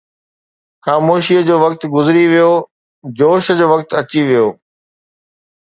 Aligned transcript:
خاموشيءَ 0.85 1.41
جو 1.49 1.55
وقت 1.63 1.81
گذري 1.93 2.25
ويو، 2.31 2.51
جوش 3.17 3.45
جو 3.59 3.65
وقت 3.73 3.89
اچي 3.99 4.21
ويو 4.27 4.47